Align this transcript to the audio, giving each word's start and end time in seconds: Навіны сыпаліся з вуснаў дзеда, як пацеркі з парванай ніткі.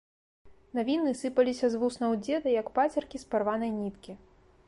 Навіны 0.77 1.11
сыпаліся 1.19 1.69
з 1.73 1.81
вуснаў 1.83 2.17
дзеда, 2.23 2.49
як 2.61 2.73
пацеркі 2.79 3.17
з 3.25 3.31
парванай 3.35 3.71
ніткі. 3.79 4.17